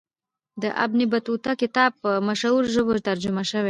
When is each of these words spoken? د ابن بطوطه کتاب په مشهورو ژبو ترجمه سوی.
د 0.61 0.63
ابن 0.85 0.99
بطوطه 1.13 1.51
کتاب 1.61 1.91
په 2.03 2.11
مشهورو 2.27 2.71
ژبو 2.75 2.93
ترجمه 3.07 3.41
سوی. 3.49 3.59